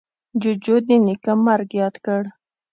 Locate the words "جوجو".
0.41-0.75